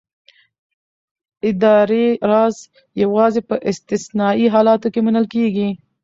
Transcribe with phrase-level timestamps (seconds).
[1.49, 2.55] اداري راز
[3.03, 5.69] یوازې په استثنايي حالاتو کې منل کېږي.